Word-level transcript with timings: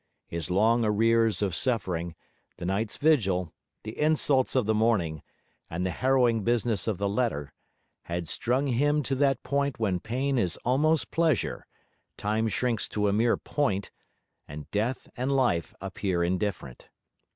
His 0.25 0.49
long 0.49 0.83
arrears 0.83 1.43
of 1.43 1.53
suffering, 1.53 2.15
the 2.57 2.65
night's 2.65 2.97
vigil, 2.97 3.53
the 3.83 3.99
insults 3.99 4.55
of 4.55 4.65
the 4.65 4.73
morning, 4.73 5.21
and 5.69 5.85
the 5.85 5.91
harrowing 5.91 6.43
business 6.43 6.87
of 6.87 6.97
the 6.97 7.07
letter, 7.07 7.53
had 8.05 8.27
strung 8.27 8.65
him 8.65 9.03
to 9.03 9.13
that 9.13 9.43
point 9.43 9.77
when 9.79 9.99
pain 9.99 10.39
is 10.39 10.57
almost 10.65 11.11
pleasure, 11.11 11.67
time 12.17 12.47
shrinks 12.47 12.87
to 12.89 13.07
a 13.07 13.13
mere 13.13 13.37
point, 13.37 13.91
and 14.47 14.71
death 14.71 15.07
and 15.15 15.31
life 15.31 15.71
appear 15.79 16.23
indifferent. 16.23 16.89